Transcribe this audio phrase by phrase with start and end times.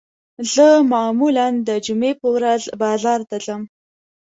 [0.53, 3.61] زه معمولاً د جمعې په ورځ بازار ته ځم